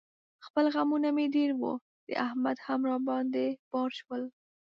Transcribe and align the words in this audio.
خپل 0.45 0.65
غمونه 0.75 1.09
مې 1.15 1.25
ډېر 1.35 1.51
و، 1.59 1.61
د 2.07 2.09
احمد 2.25 2.57
هم 2.67 2.81
را 2.89 2.97
باندې 3.09 3.45
بار 3.71 3.89
شول. 3.99 4.21